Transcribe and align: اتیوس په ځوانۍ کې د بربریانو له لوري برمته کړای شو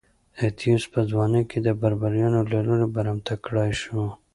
اتیوس 0.41 0.83
په 0.93 0.99
ځوانۍ 1.09 1.43
کې 1.49 1.59
د 1.65 1.67
بربریانو 1.81 2.39
له 2.51 2.59
لوري 2.67 2.87
برمته 2.95 3.33
کړای 3.45 3.71
شو 3.81 3.99